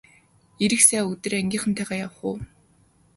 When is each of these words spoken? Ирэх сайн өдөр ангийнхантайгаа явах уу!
Ирэх 0.63 0.81
сайн 0.87 1.03
өдөр 1.11 1.33
ангийнхантайгаа 1.39 1.97
явах 2.05 2.19
уу! 2.27 2.37